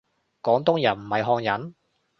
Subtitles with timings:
[0.41, 1.75] 廣東人唔係漢人？